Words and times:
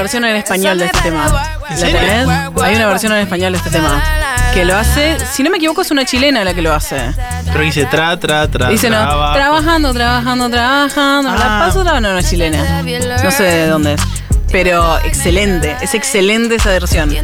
La 0.00 0.04
versión 0.04 0.24
en 0.24 0.36
español 0.36 0.78
de 0.78 0.86
este 0.86 0.98
tema. 1.02 1.28
¿La 1.28 1.76
tenés? 1.76 2.26
Hay 2.62 2.74
una 2.76 2.86
versión 2.86 3.12
en 3.12 3.18
español 3.18 3.52
de 3.52 3.58
este 3.58 3.68
tema. 3.68 4.02
Que 4.54 4.64
lo 4.64 4.74
hace, 4.74 5.18
si 5.30 5.42
no 5.42 5.50
me 5.50 5.58
equivoco, 5.58 5.82
es 5.82 5.90
una 5.90 6.06
chilena 6.06 6.42
la 6.42 6.54
que 6.54 6.62
lo 6.62 6.72
hace. 6.72 7.12
Pero 7.44 7.60
dice 7.60 7.84
tra, 7.84 8.18
tra, 8.18 8.48
tra. 8.48 8.70
Dice 8.70 8.88
no, 8.88 8.96
traba. 8.96 9.34
trabajando, 9.34 9.92
trabajando, 9.92 10.48
trabajando. 10.48 11.34
La 11.34 11.58
Ah. 11.58 11.64
paso, 11.66 11.84
no, 11.84 12.00
no, 12.00 12.12
no 12.14 12.18
es 12.18 12.30
chilena. 12.30 12.82
No 13.22 13.30
sé 13.30 13.42
de 13.42 13.66
dónde 13.66 13.92
es. 13.92 14.00
Pero 14.52 14.98
excelente, 15.04 15.76
es 15.80 15.94
excelente 15.94 16.56
esa 16.56 16.70
versión. 16.70 17.14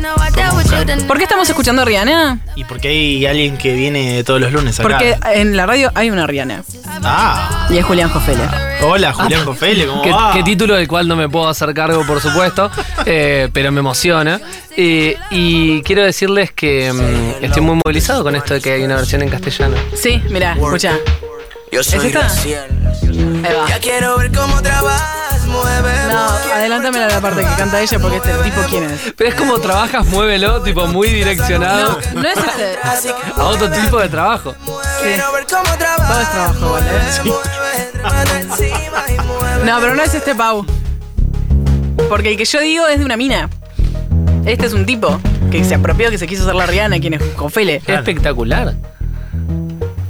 ¿Por 1.09 1.19
qué 1.19 1.25
estamos 1.25 1.49
escuchando 1.49 1.83
a 1.83 1.85
Rihanna? 1.85 2.39
Y 2.55 2.65
porque 2.65 2.89
hay 2.89 3.27
alguien 3.27 3.57
que 3.59 3.73
viene 3.75 4.23
todos 4.25 4.41
los 4.41 4.53
lunes 4.53 4.79
acá. 4.79 4.89
Porque 4.89 5.17
en 5.35 5.57
la 5.57 5.67
radio 5.67 5.91
hay 5.95 6.11
una 6.11 6.27
Rihanna. 6.27 6.63
Ah, 7.03 7.67
Y 7.71 7.79
es 7.79 7.85
Julián 7.85 8.11
Jofele. 8.11 8.43
hola 8.83 9.13
Julián 9.13 9.45
Cofele, 9.45 9.87
¿cómo 9.87 10.03
¿Qué, 10.03 10.11
va? 10.13 10.33
qué 10.33 10.43
título 10.43 10.75
del 10.77 10.87
cual 10.89 11.09
no 11.09 11.17
me 11.17 11.29
puedo 11.29 11.49
hacer 11.49 11.73
cargo, 11.75 12.07
por 12.07 12.21
supuesto, 12.21 12.71
eh, 13.07 13.49
pero 13.53 13.73
me 13.73 13.81
emociona. 13.81 14.41
Eh, 14.77 15.17
y 15.31 15.83
quiero 15.83 16.05
decirles 16.05 16.53
que 16.53 16.93
mm, 16.93 17.45
estoy 17.45 17.63
muy 17.63 17.79
movilizado 17.85 18.23
con 18.23 18.37
esto 18.37 18.55
de 18.55 18.61
que 18.61 18.73
hay 18.73 18.85
una 18.85 18.97
versión 18.97 19.23
en 19.23 19.29
castellano. 19.31 19.77
Sí, 19.95 20.23
mira, 20.31 20.53
escucha. 20.53 20.97
Yo 21.73 21.81
¿Es 21.81 21.87
soy 21.89 22.07
esta? 22.07 22.21
Graciela. 22.21 22.65
Ahí 23.03 23.55
va. 23.55 23.69
Ya 23.69 23.79
quiero 23.81 24.17
ver 24.19 24.31
cómo 24.33 24.63
trabajas, 24.63 25.16
mueve. 25.16 25.16
No, 25.47 26.29
adelántame 26.55 26.99
la 26.99 27.21
parte 27.21 27.43
que 27.43 27.55
canta 27.57 27.81
ella 27.81 27.99
porque 27.99 28.17
este 28.17 28.33
tipo 28.45 28.61
quién 28.69 28.85
es. 28.85 29.13
Pero 29.17 29.31
es 29.31 29.37
como 29.37 29.59
trabajas, 29.59 30.07
muévelo, 30.07 30.63
tipo 30.63 30.87
muy 30.87 31.09
direccionado 31.09 31.99
No, 32.15 32.23
no 32.23 32.29
es 32.29 32.37
este. 32.39 32.79
A 33.37 33.45
otro 33.45 33.71
tipo 33.71 33.99
de 33.99 34.09
trabajo. 34.09 34.55
trabajas. 35.79 36.09
Todo 36.09 36.21
es 36.21 36.31
trabajo 36.31 36.59
igual. 36.67 36.85
Mueve, 37.25 37.91
trémate 37.93 38.41
encima 38.41 39.05
y 39.09 39.27
mueve. 39.27 39.65
No, 39.65 39.81
pero 39.81 39.95
no 39.95 40.03
es 40.03 40.15
este 40.15 40.35
Pau. 40.35 40.67
Porque 42.09 42.31
el 42.31 42.37
que 42.37 42.45
yo 42.45 42.61
digo 42.61 42.87
es 42.87 42.99
de 42.99 43.05
una 43.05 43.17
mina. 43.17 43.49
Este 44.45 44.67
es 44.67 44.73
un 44.73 44.87
tipo 44.87 45.21
que 45.51 45.65
se 45.65 45.75
apropió, 45.75 46.11
que 46.11 46.19
se 46.19 46.27
quiso 46.27 46.43
hacer 46.45 46.55
la 46.55 46.67
Rihanna, 46.67 47.01
quien 47.01 47.15
es 47.15 47.23
Jofele. 47.37 47.83
Espectacular. 47.87 48.75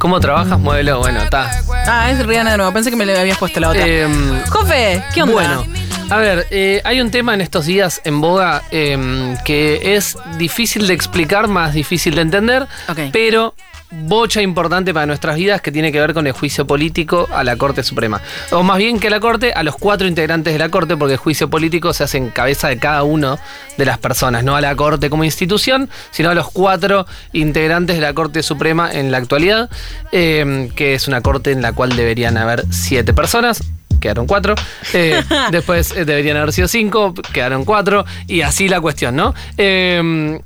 ¿Cómo 0.07 0.21
trabajas? 0.21 0.57
Muévelo. 0.61 1.01
Bueno, 1.01 1.21
está. 1.21 1.51
Ah, 1.85 2.13
es 2.13 2.25
Rihanna 2.25 2.53
de 2.53 2.59
nuevo. 2.59 2.73
Pensé 2.73 2.91
que 2.91 2.97
me 2.97 3.05
le 3.05 3.19
habías 3.19 3.39
puesto 3.39 3.59
la 3.59 3.71
otra. 3.71 3.85
Em, 3.85 4.41
Jofe, 4.51 5.03
¿qué 5.13 5.23
onda? 5.25 5.35
Bueno, 5.35 5.67
a 6.11 6.17
ver, 6.19 6.47
eh, 6.53 6.81
hay 6.85 7.01
un 7.01 7.11
tema 7.11 7.35
en 7.35 7.41
estos 7.41 7.67
días 7.67 8.01
en 8.05 8.21
boga 8.21 8.63
em, 8.71 9.37
que 9.39 9.97
es 9.97 10.17
difícil 10.39 10.87
de 10.87 10.95
explicar, 10.95 11.49
más 11.49 11.75
difícil 11.75 12.15
de 12.15 12.21
entender, 12.21 12.69
Ok. 12.89 13.01
pero 13.13 13.57
bocha 13.91 14.43
importante 14.43 14.93
para 14.93 15.07
nuestras 15.07 15.37
vidas 15.37 15.61
que 15.61 15.73
tiene 15.73 15.93
que 15.93 16.01
ver 16.01 16.15
con 16.15 16.27
el 16.27 16.33
juicio 16.33 16.67
político 16.67 17.29
a 17.33 17.45
la 17.45 17.57
Corte 17.57 17.83
Suprema. 17.83 18.21
O 18.51 18.63
más 18.63 18.79
bien 18.79 18.99
que 18.99 19.11
la 19.11 19.21
Corte, 19.21 19.53
a 19.53 19.63
los 19.63 19.77
cuatro 19.77 20.07
integrantes 20.07 20.53
de 20.53 20.59
la 20.59 20.69
Corte, 20.69 20.97
porque 20.97 21.15
el 21.15 21.19
juicio 21.19 21.49
político 21.49 21.93
se 21.93 22.05
hace 22.05 22.19
en 22.19 22.31
cabeza 22.31 22.69
de 22.69 22.79
cada 22.79 23.03
uno 23.03 23.39
de 23.77 23.85
las 23.85 23.99
personas, 23.99 24.45
no 24.45 24.57
a 24.57 24.61
la 24.61 24.75
Corte 24.75 25.11
como 25.11 25.25
institución, 25.25 25.89
sino 26.11 26.31
a 26.31 26.35
los 26.35 26.51
cuatro 26.51 27.07
integrantes 27.33 27.97
de 27.97 28.03
la 28.03 28.15
Corte 28.15 28.43
Suprema 28.43 28.91
en 28.93 29.11
la 29.11 29.19
actualidad, 29.19 29.71
em, 30.13 30.69
que 30.71 30.95
es 30.95 31.09
una 31.09 31.21
Corte 31.21 31.53
en 31.53 31.63
la 31.63 31.73
cual 31.73 31.95
deberían 31.97 32.37
haber 32.37 32.65
siete 32.71 33.13
personas 33.13 33.63
quedaron 34.01 34.27
cuatro. 34.27 34.55
Eh, 34.93 35.23
después 35.51 35.93
eh, 35.93 36.05
deberían 36.05 36.37
haber 36.37 36.53
sido 36.53 36.69
cinco, 36.69 37.15
quedaron 37.33 37.65
cuatro. 37.65 38.05
Y 38.27 38.43
así 38.43 38.69
la 38.69 38.81
cuestión, 38.81 39.17
¿no? 39.17 39.35
Eh, 39.57 40.39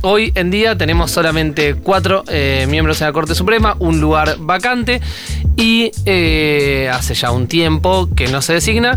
Hoy 0.00 0.30
en 0.36 0.50
día 0.50 0.78
tenemos 0.78 1.10
solamente 1.10 1.74
cuatro 1.74 2.22
eh, 2.28 2.66
miembros 2.68 3.00
en 3.00 3.08
la 3.08 3.12
Corte 3.12 3.34
Suprema, 3.34 3.74
un 3.80 4.00
lugar 4.00 4.36
vacante 4.38 5.00
y 5.56 5.90
eh, 6.06 6.88
hace 6.92 7.14
ya 7.14 7.32
un 7.32 7.48
tiempo 7.48 8.08
que 8.14 8.28
no 8.28 8.40
se 8.40 8.52
designa. 8.54 8.96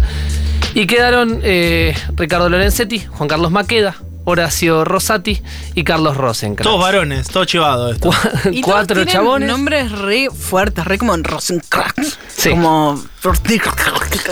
Y 0.76 0.86
quedaron 0.86 1.40
eh, 1.44 1.96
Ricardo 2.16 2.50
Lorenzetti, 2.50 3.00
Juan 3.00 3.28
Carlos 3.28 3.52
Maqueda, 3.52 3.96
Horacio 4.26 4.86
Rosati 4.86 5.42
y 5.74 5.84
Carlos 5.84 6.16
Rosenkrantz. 6.18 6.64
Todos 6.70 6.80
varones, 6.82 7.28
todo 7.30 7.46
chivado 7.46 7.92
esto. 7.92 8.12
Y 8.52 8.62
Cuatro 8.62 9.04
chabones. 9.06 9.50
nombres 9.50 9.92
re 9.92 10.30
fuertes, 10.30 10.86
re 10.86 11.00
como 11.00 11.16
en 11.16 11.24
Rosencrantz. 11.24 12.18
Sí. 12.38 12.52
Como. 12.52 13.04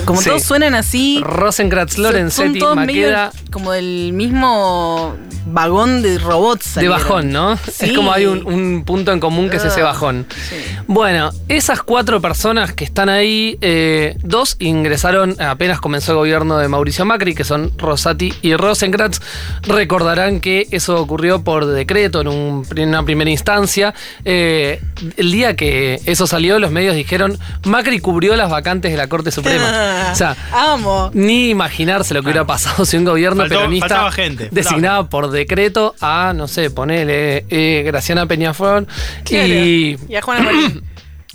Como 0.05 0.22
Sí. 0.22 0.29
todos 0.29 0.44
suenan 0.44 0.73
así. 0.73 1.22
Rosenkrantz, 1.23 1.94
Son- 1.95 2.03
Lorenzetti, 2.03 2.50
son 2.50 2.59
todos 2.59 2.75
medio 2.85 3.07
Maqueda. 3.07 3.31
como 3.51 3.72
del 3.72 4.11
mismo 4.13 5.16
vagón 5.45 6.01
de 6.01 6.17
robots. 6.17 6.75
De 6.75 6.88
bajón, 6.88 7.31
¿no? 7.31 7.57
Sí. 7.57 7.85
Es 7.88 7.94
como 7.94 8.11
hay 8.11 8.25
un, 8.25 8.45
un 8.45 8.83
punto 8.85 9.11
en 9.11 9.19
común 9.19 9.49
que 9.49 9.57
es 9.57 9.66
ese 9.66 9.81
Ah, 9.81 9.85
bajón. 9.85 10.25
sí. 10.49 10.55
Bueno, 10.88 11.31
esas 11.47 11.81
cuatro 11.83 12.19
personas 12.22 12.73
que 12.73 12.83
están 12.83 13.09
ahí, 13.09 13.57
eh, 13.61 14.16
dos 14.23 14.55
ingresaron 14.59 15.39
apenas 15.41 15.79
comenzó 15.79 16.11
el 16.13 16.17
gobierno 16.19 16.57
de 16.57 16.67
Mauricio 16.67 17.05
Macri, 17.05 17.35
que 17.35 17.44
son 17.44 17.72
Rosati 17.78 18.33
y 18.41 18.55
Rosenkrantz. 18.55 19.19
Recordarán 19.63 20.39
que 20.39 20.67
eso 20.72 20.99
ocurrió 21.01 21.44
por 21.44 21.66
decreto 21.67 22.22
en, 22.22 22.28
un- 22.28 22.66
en 22.75 22.89
una 22.89 23.03
primera 23.03 23.29
instancia. 23.29 23.94
Eh, 24.25 24.81
el 25.17 25.31
día 25.31 25.55
que 25.55 26.01
eso 26.05 26.25
salió, 26.28 26.59
los 26.59 26.72
medios 26.72 26.95
dijeron, 26.95 27.38
Macri 27.66 27.99
cubrió 27.99 28.35
las 28.35 28.49
vacantes 28.49 28.78
de 28.88 28.95
la 28.97 29.07
Corte 29.07 29.31
Suprema. 29.31 30.09
o 30.12 30.16
sea, 30.16 30.35
Amo. 30.53 31.12
ni 31.13 31.50
imaginarse 31.50 32.13
lo 32.13 32.22
que 32.22 32.28
hubiera 32.28 32.45
pasado 32.45 32.85
si 32.85 32.95
un 32.97 33.03
gobierno 33.06 33.44
Faltó- 33.44 33.50
peronista 33.57 34.12
gente, 34.12 34.47
designaba 34.51 35.09
por 35.09 35.29
decreto 35.29 35.95
a, 36.00 36.34
no 36.35 36.47
sé, 36.47 36.69
ponele 36.72 37.45
eh, 37.50 37.84
Graciana 37.85 38.25
Claro. 39.23 39.47
y, 39.47 39.97
Y 40.07 40.16
a 40.16 40.22
Juana. 40.22 40.50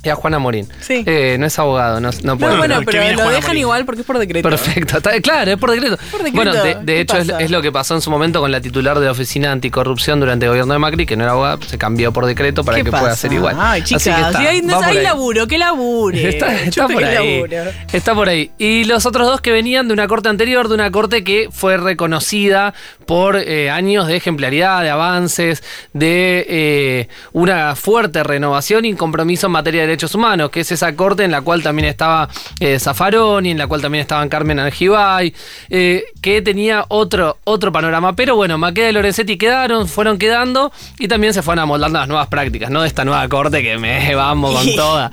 y 0.04 0.08
a 0.08 0.14
Juana 0.14 0.38
Morín. 0.38 0.68
Sí. 0.80 1.02
Eh, 1.06 1.36
no 1.38 1.46
es 1.46 1.58
abogado, 1.58 2.00
no, 2.00 2.10
no 2.22 2.38
puede. 2.38 2.52
No, 2.52 2.58
bueno, 2.58 2.80
pero 2.84 2.98
lo 3.10 3.14
Juana 3.14 3.30
dejan 3.30 3.48
Morín. 3.48 3.60
igual 3.60 3.84
porque 3.84 4.00
es 4.02 4.06
por 4.06 4.18
decreto. 4.18 4.48
Perfecto, 4.48 4.98
está- 4.98 5.20
claro, 5.20 5.50
es 5.52 5.58
por 5.58 5.70
decreto. 5.70 5.96
Por 6.10 6.22
decreto, 6.22 6.36
Bueno, 6.36 6.52
de, 6.52 6.74
de 6.76 6.84
¿qué 6.84 7.00
hecho 7.00 7.16
es, 7.18 7.50
lo 7.50 7.62
que 7.62 7.72
pasó 7.72 7.94
en 7.94 8.00
su 8.00 8.10
momento 8.10 8.40
con 8.40 8.50
la 8.52 8.60
titular 8.60 8.98
de 8.98 9.06
la 9.06 9.12
Oficina 9.12 9.50
Anticorrupción 9.52 10.20
durante 10.20 10.44
el 10.46 10.50
gobierno 10.50 10.72
de 10.72 10.78
Macri, 10.78 11.06
que 11.06 11.16
no 11.16 11.24
era 11.24 11.32
abogada, 11.32 11.58
se 11.66 11.78
cambió 11.78 12.12
por 12.12 12.26
decreto 12.26 12.64
para 12.64 12.78
¿Qué 12.78 12.84
que 12.84 12.90
pasa? 12.90 13.02
pueda 13.02 13.16
ser 13.16 13.32
igual. 13.32 13.56
Ay, 13.58 13.80
Así 13.82 13.94
chicas, 13.96 14.02
que 14.04 14.10
está, 14.10 14.38
si 14.40 14.46
hay, 14.46 14.60
ahí. 14.96 15.02
laburo, 15.02 15.46
que 15.46 15.58
labure. 15.58 16.28
Está, 16.34 16.54
está 16.54 16.88
por 16.88 17.02
ahí. 17.04 17.14
laburo. 17.38 17.70
Está 17.92 18.14
por 18.14 18.28
ahí. 18.28 18.50
Y 18.58 18.84
los 18.84 19.06
otros 19.06 19.26
dos 19.26 19.40
que 19.40 19.52
venían 19.52 19.86
de 19.88 19.94
una 19.94 20.06
corte 20.08 20.28
anterior, 20.28 20.68
de 20.68 20.74
una 20.74 20.90
corte 20.90 21.24
que 21.24 21.48
fue 21.50 21.76
reconocida 21.76 22.74
por 23.06 23.36
eh, 23.36 23.70
años 23.70 24.06
de 24.06 24.16
ejemplaridad, 24.16 24.82
de 24.82 24.90
avances, 24.90 25.62
de 25.92 26.44
eh, 26.48 27.08
una 27.32 27.76
fuerte 27.76 28.22
renovación 28.22 28.84
y 28.84 28.94
compromiso 28.94 29.46
en 29.46 29.52
materia 29.52 29.82
de 29.82 29.93
derechos 29.94 30.14
humanos, 30.14 30.50
que 30.50 30.60
es 30.60 30.72
esa 30.72 30.94
corte 30.94 31.24
en 31.24 31.30
la 31.30 31.40
cual 31.40 31.62
también 31.62 31.88
estaba 31.88 32.28
eh, 32.60 32.78
Zaffaroni, 32.78 33.52
en 33.52 33.58
la 33.58 33.66
cual 33.66 33.80
también 33.80 34.02
estaban 34.02 34.28
Carmen 34.28 34.58
Argibay, 34.58 35.32
eh, 35.70 36.04
que 36.20 36.42
tenía 36.42 36.84
otro, 36.88 37.38
otro 37.44 37.72
panorama. 37.72 38.16
Pero 38.16 38.36
bueno, 38.36 38.58
Maqueda 38.58 38.90
y 38.90 38.92
Lorenzetti 38.92 39.36
quedaron, 39.36 39.88
fueron 39.88 40.18
quedando 40.18 40.72
y 40.98 41.08
también 41.08 41.32
se 41.32 41.42
fueron 41.42 41.62
amoldando 41.62 41.98
las 41.98 42.08
nuevas 42.08 42.28
prácticas, 42.28 42.70
¿no? 42.70 42.82
De 42.82 42.88
esta 42.88 43.04
nueva 43.04 43.28
corte 43.28 43.62
que 43.62 43.78
me 43.78 44.14
vamos 44.14 44.54
con 44.54 44.74
toda. 44.74 45.10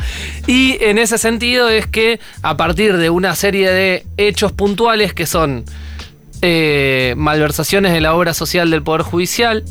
Y 0.48 0.78
en 0.82 0.98
ese 0.98 1.18
sentido 1.18 1.70
es 1.70 1.88
que 1.88 2.20
a 2.42 2.58
partir 2.58 2.98
de 2.98 3.10
una 3.10 3.36
serie 3.36 3.70
de 3.72 4.06
hechos 4.18 4.52
puntuales 4.52 5.14
que 5.14 5.26
son 5.26 5.66
eh, 6.42 7.14
malversaciones 7.18 7.94
de 7.94 8.02
la 8.02 8.16
obra 8.16 8.34
social 8.34 8.72
del 8.72 8.82
Poder 8.82 9.04
Judicial, 9.04 9.64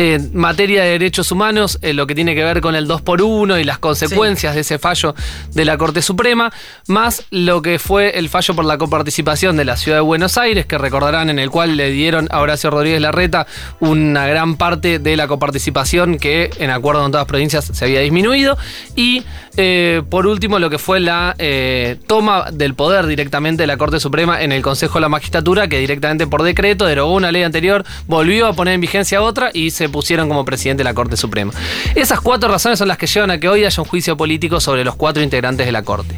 en 0.00 0.34
materia 0.34 0.82
de 0.82 0.92
derechos 0.92 1.30
humanos, 1.30 1.78
lo 1.82 2.06
que 2.06 2.14
tiene 2.14 2.34
que 2.34 2.42
ver 2.42 2.62
con 2.62 2.74
el 2.74 2.86
2 2.86 3.02
por 3.02 3.20
1 3.20 3.58
y 3.58 3.64
las 3.64 3.78
consecuencias 3.78 4.54
de 4.54 4.62
ese 4.62 4.78
fallo 4.78 5.14
de 5.52 5.66
la 5.66 5.76
Corte 5.76 6.00
Suprema, 6.00 6.50
más 6.86 7.26
lo 7.30 7.60
que 7.60 7.78
fue 7.78 8.18
el 8.18 8.30
fallo 8.30 8.54
por 8.54 8.64
la 8.64 8.78
coparticipación 8.78 9.58
de 9.58 9.66
la 9.66 9.76
Ciudad 9.76 9.98
de 9.98 10.02
Buenos 10.02 10.38
Aires, 10.38 10.64
que 10.64 10.78
recordarán 10.78 11.28
en 11.28 11.38
el 11.38 11.50
cual 11.50 11.76
le 11.76 11.90
dieron 11.90 12.28
a 12.30 12.40
Horacio 12.40 12.70
Rodríguez 12.70 13.02
Larreta 13.02 13.46
una 13.78 14.26
gran 14.26 14.56
parte 14.56 15.00
de 15.00 15.18
la 15.18 15.28
coparticipación 15.28 16.16
que 16.16 16.48
en 16.58 16.70
acuerdo 16.70 17.02
con 17.02 17.10
todas 17.10 17.24
las 17.24 17.28
provincias 17.28 17.66
se 17.66 17.84
había 17.84 18.00
disminuido, 18.00 18.56
y 18.96 19.22
eh, 19.58 20.00
por 20.08 20.26
último 20.26 20.58
lo 20.58 20.70
que 20.70 20.78
fue 20.78 21.00
la 21.00 21.34
eh, 21.36 21.98
toma 22.06 22.50
del 22.50 22.74
poder 22.74 23.06
directamente 23.06 23.64
de 23.64 23.66
la 23.66 23.76
Corte 23.76 24.00
Suprema 24.00 24.40
en 24.40 24.52
el 24.52 24.62
Consejo 24.62 24.94
de 24.94 25.02
la 25.02 25.08
Magistratura, 25.10 25.68
que 25.68 25.78
directamente 25.78 26.26
por 26.26 26.42
decreto 26.42 26.86
derogó 26.86 27.12
una 27.12 27.30
ley 27.30 27.42
anterior, 27.42 27.84
volvió 28.06 28.46
a 28.46 28.54
poner 28.54 28.72
en 28.72 28.80
vigencia 28.80 29.20
otra 29.20 29.50
y 29.52 29.72
se 29.72 29.89
pusieron 29.90 30.28
como 30.28 30.44
presidente 30.44 30.80
de 30.80 30.84
la 30.84 30.94
Corte 30.94 31.16
Suprema. 31.16 31.52
Esas 31.94 32.20
cuatro 32.20 32.48
razones 32.48 32.78
son 32.78 32.88
las 32.88 32.98
que 32.98 33.06
llevan 33.06 33.30
a 33.30 33.38
que 33.38 33.48
hoy 33.48 33.64
haya 33.64 33.82
un 33.82 33.88
juicio 33.88 34.16
político 34.16 34.60
sobre 34.60 34.84
los 34.84 34.96
cuatro 34.96 35.22
integrantes 35.22 35.66
de 35.66 35.72
la 35.72 35.82
Corte. 35.82 36.16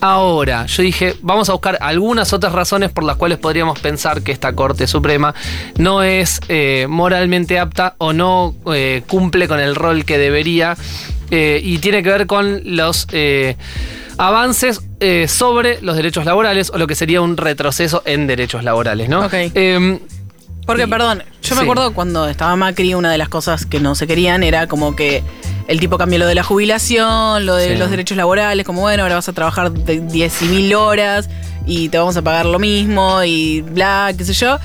Ahora, 0.00 0.66
yo 0.66 0.82
dije, 0.82 1.16
vamos 1.22 1.48
a 1.48 1.52
buscar 1.52 1.78
algunas 1.80 2.32
otras 2.32 2.52
razones 2.52 2.90
por 2.90 3.04
las 3.04 3.16
cuales 3.16 3.38
podríamos 3.38 3.78
pensar 3.78 4.22
que 4.22 4.32
esta 4.32 4.52
Corte 4.54 4.86
Suprema 4.86 5.34
no 5.76 6.02
es 6.02 6.40
eh, 6.48 6.86
moralmente 6.88 7.58
apta 7.58 7.94
o 7.98 8.12
no 8.12 8.54
eh, 8.72 9.02
cumple 9.06 9.48
con 9.48 9.60
el 9.60 9.74
rol 9.74 10.04
que 10.04 10.18
debería 10.18 10.76
eh, 11.30 11.60
y 11.62 11.78
tiene 11.78 12.02
que 12.02 12.10
ver 12.10 12.26
con 12.26 12.60
los 12.64 13.06
avances 14.16 14.80
sobre 15.26 15.80
los 15.82 15.96
derechos 15.96 16.24
laborales 16.24 16.70
o 16.70 16.78
lo 16.78 16.86
que 16.86 16.94
sería 16.94 17.20
un 17.20 17.36
retroceso 17.36 18.02
en 18.06 18.26
derechos 18.26 18.64
laborales, 18.64 19.08
¿no? 19.08 19.26
Ok. 19.26 19.34
Porque, 20.66 20.88
perdón, 20.88 21.22
yo 21.42 21.54
me 21.54 21.60
sí. 21.60 21.64
acuerdo 21.64 21.92
cuando 21.94 22.26
estaba 22.28 22.56
Macri, 22.56 22.94
una 22.94 23.10
de 23.12 23.18
las 23.18 23.28
cosas 23.28 23.66
que 23.66 23.80
no 23.80 23.94
se 23.94 24.06
querían 24.06 24.42
era 24.42 24.66
como 24.66 24.96
que 24.96 25.22
el 25.68 25.78
tipo 25.80 25.98
cambió 25.98 26.18
lo 26.18 26.26
de 26.26 26.34
la 26.34 26.42
jubilación, 26.42 27.44
lo 27.46 27.54
de 27.56 27.70
Sí. 27.72 27.76
los 27.76 27.90
derechos 27.90 28.16
laborales, 28.16 28.64
como 28.64 28.80
bueno, 28.82 29.02
ahora 29.02 29.16
vas 29.16 29.28
a 29.28 29.32
trabajar 29.32 29.70
de 29.72 30.00
10 30.00 30.42
y 30.42 30.44
mil 30.46 30.74
horas. 30.74 31.28
y 31.66 31.88
te 31.88 31.96
vamos 31.96 32.14
a 32.16 32.20
pagar 32.20 32.44
lo 32.44 32.58
mismo 32.58 33.24
y 33.24 33.62
bla, 33.62 34.12
qué 34.16 34.22
sé 34.24 34.34
yo. 34.34 34.58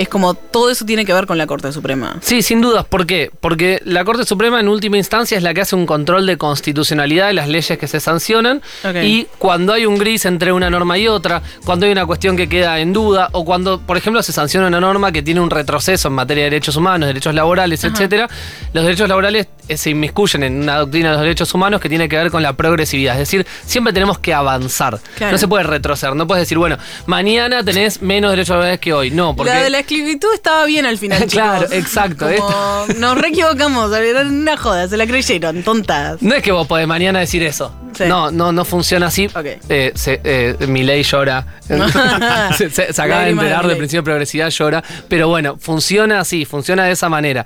Es 0.00 0.08
como 0.08 0.32
todo 0.32 0.70
eso 0.70 0.86
tiene 0.86 1.04
que 1.04 1.12
ver 1.12 1.26
con 1.26 1.36
la 1.36 1.46
Corte 1.46 1.70
Suprema. 1.72 2.16
Sí, 2.22 2.40
sin 2.40 2.62
dudas. 2.62 2.86
¿Por 2.86 3.04
qué? 3.04 3.30
Porque 3.38 3.82
la 3.84 4.02
Corte 4.02 4.24
Suprema 4.24 4.58
en 4.58 4.66
última 4.68 4.96
instancia 4.96 5.36
es 5.36 5.42
la 5.42 5.52
que 5.52 5.60
hace 5.60 5.76
un 5.76 5.84
control 5.84 6.24
de 6.24 6.38
constitucionalidad 6.38 7.26
de 7.26 7.34
las 7.34 7.48
leyes 7.48 7.78
que 7.78 7.86
se 7.86 8.00
sancionan 8.00 8.62
y 9.04 9.26
cuando 9.36 9.74
hay 9.74 9.84
un 9.84 9.98
gris 9.98 10.24
entre 10.24 10.54
una 10.54 10.70
norma 10.70 10.96
y 10.96 11.06
otra, 11.06 11.42
cuando 11.66 11.84
hay 11.84 11.92
una 11.92 12.06
cuestión 12.06 12.34
que 12.34 12.48
queda 12.48 12.80
en 12.80 12.94
duda 12.94 13.28
o 13.32 13.44
cuando, 13.44 13.78
por 13.78 13.98
ejemplo, 13.98 14.22
se 14.22 14.32
sanciona 14.32 14.68
una 14.68 14.80
norma 14.80 15.12
que 15.12 15.22
tiene 15.22 15.40
un 15.40 15.50
retroceso 15.50 16.08
en 16.08 16.14
materia 16.14 16.44
de 16.44 16.50
derechos 16.50 16.76
humanos, 16.76 17.06
derechos 17.06 17.34
laborales, 17.34 17.84
etcétera, 17.84 18.26
los 18.72 18.84
derechos 18.84 19.06
laborales 19.06 19.48
eh, 19.68 19.76
se 19.76 19.90
inmiscuyen 19.90 20.42
en 20.44 20.62
una 20.62 20.78
doctrina 20.78 21.10
de 21.10 21.14
los 21.16 21.22
derechos 21.22 21.52
humanos 21.52 21.78
que 21.78 21.88
tiene 21.90 22.08
que 22.08 22.16
ver 22.16 22.30
con 22.30 22.42
la 22.42 22.54
progresividad. 22.54 23.14
Es 23.14 23.28
decir, 23.28 23.46
siempre 23.66 23.92
tenemos 23.92 24.18
que 24.18 24.32
avanzar. 24.32 24.98
Claro. 25.16 25.32
No 25.32 25.38
se 25.38 25.46
puede 25.46 25.64
retroceder. 25.64 26.16
No 26.16 26.26
puedes 26.26 26.42
decir, 26.42 26.56
bueno, 26.56 26.78
mañana 27.04 27.62
tenés 27.62 28.02
menos 28.02 28.30
derechos 28.30 28.54
laborales 28.54 28.80
que 28.80 28.92
hoy. 28.92 29.10
No, 29.10 29.36
porque... 29.36 29.52
La 29.52 29.62
de 29.62 29.70
la 29.70 29.82
esclavitud 29.94 30.28
estaba 30.34 30.64
bien 30.66 30.86
al 30.86 30.98
final, 30.98 31.26
Claro, 31.30 31.64
chicos. 31.64 31.72
exacto, 31.76 32.26
Como, 32.36 32.86
nos 32.98 33.18
re 33.18 33.28
equivocamos, 33.28 33.92
era 33.94 34.22
una 34.22 34.56
joda, 34.56 34.88
se 34.88 34.96
la 34.96 35.06
creyeron, 35.06 35.62
tontas. 35.62 36.22
No 36.22 36.34
es 36.34 36.42
que 36.42 36.52
vos 36.52 36.66
podés 36.66 36.86
mañana 36.86 37.20
decir 37.20 37.42
eso. 37.42 37.74
Sí. 37.96 38.04
No, 38.06 38.30
no, 38.30 38.52
no 38.52 38.64
funciona 38.64 39.06
así. 39.08 39.26
Ok. 39.26 39.46
Eh, 39.68 39.92
se- 39.96 40.20
eh, 40.22 40.56
mi 40.68 40.84
ley 40.84 41.02
llora. 41.02 41.44
se, 42.56 42.70
se- 42.70 42.92
se 42.92 43.02
acaba 43.02 43.22
de 43.24 43.30
enterar 43.30 43.66
del 43.66 43.76
principio 43.76 44.00
de 44.02 44.04
progresividad, 44.04 44.48
llora. 44.50 44.82
Pero 45.08 45.28
bueno, 45.28 45.56
funciona 45.60 46.20
así, 46.20 46.44
funciona 46.44 46.84
de 46.84 46.92
esa 46.92 47.08
manera. 47.08 47.44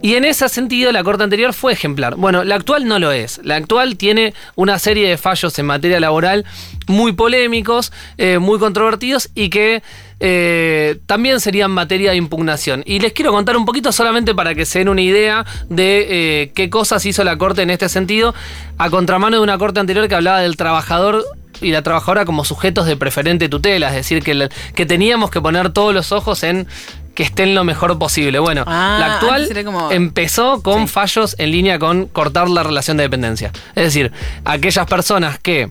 Y 0.00 0.14
en 0.14 0.24
ese 0.24 0.48
sentido, 0.48 0.92
la 0.92 1.02
corte 1.02 1.24
anterior 1.24 1.52
fue 1.52 1.72
ejemplar. 1.72 2.14
Bueno, 2.16 2.44
la 2.44 2.54
actual 2.54 2.86
no 2.86 2.98
lo 2.98 3.10
es. 3.12 3.40
La 3.42 3.56
actual 3.56 3.96
tiene 3.96 4.32
una 4.54 4.78
serie 4.78 5.08
de 5.08 5.18
fallos 5.18 5.58
en 5.58 5.66
materia 5.66 5.98
laboral 6.00 6.44
muy 6.86 7.12
polémicos, 7.12 7.92
eh, 8.16 8.38
muy 8.38 8.58
controvertidos 8.60 9.28
y 9.34 9.50
que 9.50 9.82
eh, 10.20 10.98
también 11.06 11.40
serían 11.40 11.70
materia 11.70 12.10
de 12.10 12.16
impugnación. 12.16 12.82
Y 12.86 13.00
les 13.00 13.12
quiero 13.12 13.32
contar 13.32 13.56
un 13.56 13.64
poquito 13.64 13.90
solamente 13.92 14.34
para 14.34 14.54
que 14.54 14.66
se 14.66 14.80
den 14.80 14.88
una 14.90 15.00
idea 15.00 15.44
de 15.68 16.06
eh, 16.42 16.52
qué 16.54 16.68
cosas 16.70 17.04
hizo 17.06 17.24
la 17.24 17.36
Corte 17.38 17.62
en 17.62 17.70
este 17.70 17.88
sentido, 17.88 18.34
a 18.78 18.90
contramano 18.90 19.38
de 19.38 19.42
una 19.42 19.56
Corte 19.58 19.80
anterior 19.80 20.06
que 20.08 20.14
hablaba 20.14 20.40
del 20.40 20.56
trabajador 20.56 21.24
y 21.62 21.72
la 21.72 21.82
trabajadora 21.82 22.24
como 22.24 22.44
sujetos 22.44 22.86
de 22.86 22.96
preferente 22.96 23.48
tutela, 23.48 23.88
es 23.88 23.94
decir, 23.94 24.22
que, 24.22 24.48
que 24.74 24.86
teníamos 24.86 25.30
que 25.30 25.40
poner 25.40 25.70
todos 25.70 25.92
los 25.92 26.12
ojos 26.12 26.42
en 26.42 26.66
que 27.14 27.22
estén 27.22 27.54
lo 27.54 27.64
mejor 27.64 27.98
posible. 27.98 28.38
Bueno, 28.38 28.64
Ah, 28.66 28.96
la 29.00 29.14
actual 29.16 29.48
como- 29.64 29.90
empezó 29.90 30.62
con 30.62 30.86
Sí. 30.86 30.92
fallos 30.92 31.34
en 31.38 31.50
línea 31.50 31.78
con 31.78 32.06
cortar 32.06 32.48
la 32.48 32.62
relación 32.62 32.96
de 32.96 33.02
dependencia. 33.02 33.52
Es 33.74 33.84
decir, 33.84 34.10
aquellas 34.44 34.86
personas 34.86 35.38
que 35.38 35.70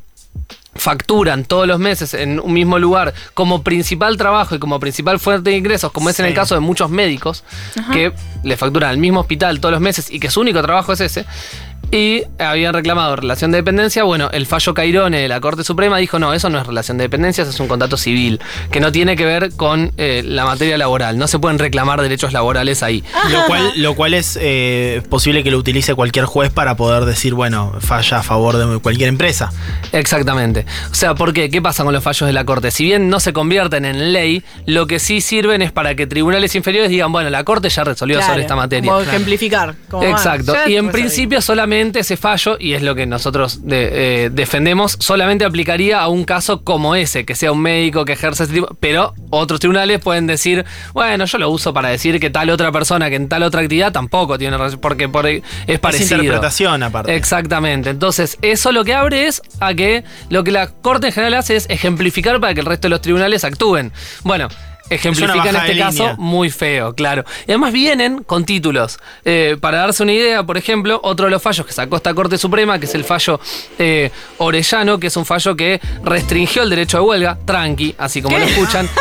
facturan 0.75 1.45
todos 1.45 1.68
los 1.68 1.80
meses 1.80 2.13
en 2.13 2.39
un 2.39 2.54
mismo 2.54 2.80
lugar 2.80 3.13
como 3.33 3.63
principal 3.63 4.18
trabajo 4.18 4.56
y 4.56 4.60
como 4.60 4.80
principal 4.80 5.19
fuente 5.19 5.50
de 5.50 5.57
ingresos, 5.57 5.92
como 5.92 6.10
es 6.10 6.19
en 6.19 6.27
el 6.27 6.33
caso 6.33 6.56
de 6.56 6.62
muchos 6.62 6.89
médicos 6.89 7.44
que 7.92 8.13
le 8.44 8.57
facturan 8.57 8.92
al 8.92 8.98
mismo 8.98 9.19
hospital 9.19 9.60
todos 9.60 9.74
los 9.74 9.81
meses 9.81 10.10
y 10.12 10.19
que 10.19 10.30
su 10.30 10.42
único 10.42 10.62
trabajo 10.62 10.94
es 10.94 11.01
ese, 11.01 11.25
y 11.91 12.23
habían 12.37 12.73
reclamado 12.73 13.15
relación 13.15 13.51
de 13.51 13.57
dependencia, 13.57 14.03
bueno, 14.03 14.29
el 14.31 14.45
fallo 14.45 14.73
Cairone 14.75 15.19
de 15.21 15.27
la 15.27 15.39
Corte 15.41 15.63
Suprema 15.63 15.97
dijo, 15.97 16.19
no, 16.19 16.33
eso 16.33 16.49
no 16.49 16.59
es 16.59 16.67
relación 16.67 16.97
de 16.97 17.05
dependencia, 17.05 17.41
eso 17.41 17.51
es 17.51 17.59
un 17.59 17.67
contrato 17.67 17.97
civil, 17.97 18.39
que 18.71 18.79
no 18.79 18.91
tiene 18.91 19.15
que 19.15 19.25
ver 19.25 19.51
con 19.55 19.91
eh, 19.97 20.21
la 20.23 20.45
materia 20.45 20.77
laboral, 20.77 21.17
no 21.17 21.27
se 21.27 21.39
pueden 21.39 21.57
reclamar 21.57 21.99
derechos 22.01 22.31
laborales 22.31 22.83
ahí. 22.83 23.03
Lo 23.31 23.45
cual, 23.47 23.71
lo 23.77 23.95
cual 23.95 24.13
es 24.13 24.37
eh, 24.39 25.01
posible 25.09 25.43
que 25.43 25.49
lo 25.49 25.57
utilice 25.57 25.95
cualquier 25.95 26.25
juez 26.25 26.51
para 26.51 26.75
poder 26.75 27.05
decir, 27.05 27.33
bueno, 27.33 27.73
falla 27.79 28.19
a 28.19 28.23
favor 28.23 28.57
de 28.57 28.79
cualquier 28.79 29.09
empresa. 29.09 29.51
Exactamente. 29.91 30.65
O 30.91 30.95
sea, 30.95 31.15
¿por 31.15 31.33
qué? 31.33 31.49
¿Qué 31.49 31.61
pasa 31.61 31.83
con 31.83 31.93
los 31.93 32.03
fallos 32.03 32.27
de 32.27 32.33
la 32.33 32.45
Corte? 32.45 32.69
Si 32.69 32.83
bien 32.83 33.09
no 33.09 33.19
se 33.19 33.33
convierten 33.33 33.85
en 33.85 34.13
ley, 34.13 34.43
lo 34.67 34.85
que 34.85 34.99
sí 34.99 35.21
sirven 35.21 35.63
es 35.63 35.71
para 35.71 35.95
que 35.95 36.05
tribunales 36.05 36.53
inferiores 36.53 36.91
digan, 36.91 37.11
bueno, 37.11 37.31
la 37.31 37.43
Corte 37.43 37.69
ya 37.69 37.83
resolvió 37.83 38.17
Claro, 38.17 38.33
sobre 38.33 38.41
esta 38.43 38.55
materia. 38.55 38.91
Como 38.91 39.01
ejemplificar. 39.03 39.75
como, 39.89 40.03
Exacto. 40.03 40.53
ah, 40.55 40.69
Y 40.69 40.75
en 40.75 40.91
principio 40.91 41.41
solamente 41.41 41.69
ese 41.71 42.18
fallo, 42.18 42.57
y 42.60 42.74
es 42.74 42.81
lo 42.81 42.95
que 42.95 43.06
nosotros 43.06 43.66
de- 43.66 44.25
eh, 44.25 44.30
defendemos, 44.31 44.98
solamente 45.00 45.45
aplicaría 45.45 46.01
a 46.01 46.07
un 46.07 46.24
caso 46.25 46.62
como 46.63 46.95
ese, 46.95 47.25
que 47.25 47.36
sea 47.36 47.51
un 47.51 47.62
médico 47.62 48.06
que 48.06 48.13
ejerce 48.13 48.44
ese 48.44 48.54
tipo, 48.54 48.75
pero 48.80 49.13
otros 49.30 49.60
tribunales 49.60 50.00
pueden 50.01 50.27
decir, 50.27 50.66
bueno, 50.94 51.25
yo 51.25 51.38
lo 51.38 51.50
uso 51.50 51.74
para 51.74 51.89
decir 51.89 52.19
que 52.19 52.30
tal 52.30 52.50
otra 52.50 52.71
persona 52.71 53.10
que 53.10 53.16
en 53.16 53.30
tal 53.30 53.44
otra 53.44 53.62
actividad 53.62 53.92
tampoco 53.92 54.38
tiene 54.38 54.57
relación, 54.57 54.81
porque 54.81 55.07
por 55.10 55.25
ahí 55.25 55.38
es 55.68 55.75
Es 55.75 55.80
parecido. 55.80 56.18
interpretación 56.18 56.83
aparte. 56.83 57.16
Exactamente. 57.16 57.89
Entonces, 57.89 58.38
eso 58.42 58.72
lo 58.72 58.83
que 58.83 58.94
abre 58.94 59.27
es 59.27 59.42
a 59.60 59.74
que 59.74 60.04
lo 60.30 60.44
que 60.44 60.51
la 60.51 60.68
Corte 60.68 61.07
en 61.07 61.13
general 61.13 61.33
hace 61.36 61.56
es 61.56 61.68
ejemplificar 61.69 62.39
para 62.39 62.54
que 62.54 62.60
el 62.62 62.65
resto 62.65 62.88
de 62.88 62.89
los 62.89 63.01
tribunales 63.01 63.44
actúen. 63.44 63.92
Bueno. 64.24 64.48
Ejemplifica 64.89 65.50
en 65.50 65.56
este 65.56 65.77
caso 65.77 65.97
línea. 66.03 66.15
muy 66.18 66.50
feo, 66.50 66.94
claro. 66.94 67.24
Y 67.47 67.51
además 67.51 67.71
vienen 67.74 68.24
con 68.24 68.45
títulos. 68.45 69.00
Eh, 69.25 69.57
para 69.59 69.80
darse 69.80 70.03
una 70.03 70.13
idea, 70.13 70.44
por 70.44 70.57
ejemplo, 70.57 71.00
otro 71.03 71.25
de 71.25 71.31
los 71.31 71.41
fallos 71.41 71.65
que 71.65 71.74
sacó 71.74 71.97
esta 71.97 72.13
Corte 72.13 72.38
Suprema, 72.38 72.80
que 72.80 72.86
es 72.86 72.95
el 72.95 73.03
fallo 73.03 73.39
eh, 73.77 74.12
Orellano, 74.38 75.00
que 75.00 75.07
es 75.07 75.18
un 75.18 75.25
fallo 75.25 75.56
que 75.56 75.80
restringió 76.03 76.63
el 76.63 76.69
derecho 76.69 76.97
de 76.97 77.03
huelga, 77.03 77.38
tranqui, 77.45 77.95
así 77.97 78.21
como 78.21 78.36
¿Qué? 78.38 78.44
lo 78.44 78.50
escuchan. 78.50 78.89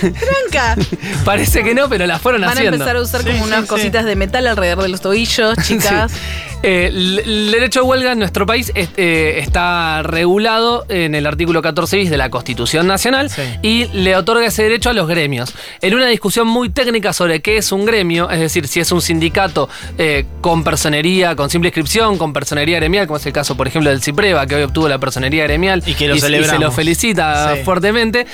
Tranca. 0.00 0.76
Parece 1.24 1.62
que 1.62 1.74
no, 1.74 1.88
pero 1.88 2.06
la 2.06 2.18
fueron 2.18 2.40
Van 2.40 2.50
a 2.50 2.52
haciendo. 2.52 2.76
empezar 2.76 2.96
a 2.96 3.02
usar 3.02 3.20
Sí, 3.22 3.26
como 3.26 3.38
sí, 3.44 3.44
unas 3.48 3.62
sí. 3.62 3.66
cositas 3.68 4.04
de 4.04 4.16
metal 4.16 4.46
alrededor 4.46 4.82
de 4.82 4.88
los 4.88 5.00
tobillos, 5.00 5.56
chicas. 5.66 6.12
Eh, 6.62 6.86
el, 6.88 7.50
derecho 7.50 7.80
de 7.80 7.86
huelga 7.86 8.12
en 8.12 8.18
nuestro 8.18 8.44
país 8.44 8.70
es- 8.74 8.90
eh, 8.98 9.36
está 9.38 10.02
regulado 10.02 10.84
en 10.90 11.14
el 11.14 11.26
artículo 11.26 11.62
14 11.62 11.96
bis 11.96 12.10
de 12.10 12.18
la 12.18 12.28
Constitución 12.28 12.86
Nacional 12.86 13.30
Sí. 13.30 13.42
y 13.62 13.86
le 13.94 14.14
otorga 14.14 14.44
ese 14.46 14.64
derecho 14.64 14.90
a 14.90 14.92
los 14.92 15.08
gremios. 15.08 15.54
En 15.80 15.94
una 15.94 16.06
discusión 16.08 16.46
muy 16.46 16.68
técnica 16.68 17.14
sobre 17.14 17.40
qué 17.40 17.56
es 17.56 17.72
un 17.72 17.86
gremio, 17.86 18.28
es 18.30 18.40
decir, 18.40 18.68
si 18.68 18.78
es 18.80 18.92
un 18.92 19.00
sindicato 19.00 19.68
eh, 19.96 20.26
con 20.42 20.62
personería, 20.62 21.34
con 21.34 21.48
simple 21.48 21.68
inscripción, 21.68 22.18
con 22.18 22.32
personería 22.34 22.76
gremial, 22.76 23.06
como 23.06 23.16
es 23.16 23.24
el 23.26 23.32
caso, 23.32 23.56
por 23.56 23.66
ejemplo, 23.66 23.88
del 23.90 24.02
CIPREVA, 24.02 24.46
que 24.46 24.56
hoy 24.56 24.62
obtuvo 24.62 24.86
la 24.88 24.98
personería 24.98 25.44
gremial 25.44 25.82
Y 25.86 25.94
que 25.94 26.08
lo 26.08 26.16
se- 26.16 26.58
lo 26.58 26.70
felicita 26.72 27.56
Sí. 27.56 27.62
fuertemente. 27.64 28.26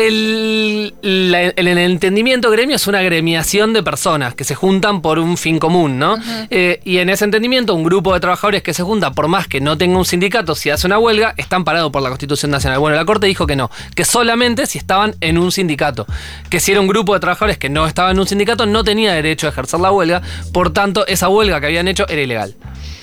El, 0.00 0.94
la- 1.02 1.42
el- 1.42 1.66
el 1.66 1.76
entendimiento 1.78 2.52
gremio 2.52 2.76
es 2.76 2.86
una 2.86 3.02
gremiación 3.02 3.72
de 3.72 3.82
personas 3.82 4.32
que 4.36 4.44
se 4.44 4.54
juntan 4.54 5.02
por 5.02 5.18
un 5.18 5.36
fin 5.36 5.58
común, 5.58 5.98
¿no? 5.98 6.16
Eh, 6.50 6.80
y 6.84 6.98
en 6.98 7.08
ese 7.10 7.24
entendimiento, 7.24 7.74
un 7.74 7.82
grupo 7.82 8.14
de 8.14 8.20
trabajadores 8.20 8.62
que 8.62 8.72
se 8.74 8.84
junta, 8.84 9.10
por 9.10 9.26
más 9.26 9.48
que 9.48 9.60
no 9.60 9.76
tenga 9.76 9.98
un 9.98 10.04
sindicato, 10.04 10.54
si 10.54 10.70
hace 10.70 10.86
una 10.86 11.00
huelga, 11.00 11.34
están 11.36 11.64
parados 11.64 11.90
por 11.90 12.00
la 12.02 12.10
Constitución 12.10 12.52
Nacional. 12.52 12.78
Bueno, 12.78 12.96
la 12.96 13.04
Corte 13.04 13.26
dijo 13.26 13.44
que 13.46 13.56
no, 13.56 13.72
que 13.96 14.04
solamente 14.04 14.66
si 14.66 14.78
estaban 14.78 15.16
en 15.20 15.36
un 15.36 15.50
sindicato. 15.50 16.06
Que 16.48 16.60
si 16.60 16.70
era 16.70 16.80
un 16.80 16.86
grupo 16.86 17.14
de 17.14 17.20
trabajadores 17.20 17.58
que 17.58 17.68
no 17.68 17.84
estaban 17.86 18.12
en 18.12 18.20
un 18.20 18.28
sindicato, 18.28 18.66
no 18.66 18.84
tenía 18.84 19.12
derecho 19.14 19.48
a 19.48 19.50
ejercer 19.50 19.80
la 19.80 19.90
huelga, 19.90 20.22
por 20.52 20.72
tanto, 20.72 21.08
esa 21.08 21.28
huelga 21.28 21.60
que 21.60 21.66
habían 21.66 21.88
hecho 21.88 22.06
era 22.08 22.22
ilegal. 22.22 22.54